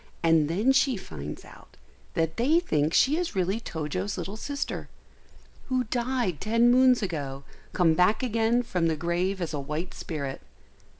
and 0.23 0.49
then 0.49 0.71
she 0.71 0.97
finds 0.97 1.45
out 1.45 1.77
that 2.15 2.37
they 2.37 2.59
think 2.59 2.91
she 2.91 3.17
is 3.17 3.35
really 3.35 3.59
Tojo's 3.59 4.17
little 4.17 4.35
sister, 4.35 4.89
who 5.69 5.83
died 5.91 6.41
ten 6.41 6.71
moons 6.71 7.03
ago, 7.03 7.43
come 7.71 7.93
back 7.93 8.23
again 8.23 8.63
from 8.63 8.87
the 8.87 8.95
grave 8.95 9.39
as 9.39 9.53
a 9.53 9.59
white 9.59 9.93
spirit. 9.93 10.41